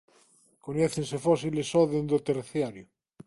Coñécense 0.65 1.17
fósiles 1.25 1.69
só 1.71 1.81
dende 1.91 2.13
o 2.17 2.23
Terciario. 2.29 2.85